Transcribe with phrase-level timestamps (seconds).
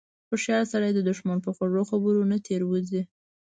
[0.29, 3.01] هوښیار سړی د دښمن په خوږو خبرو نه تیر وځي.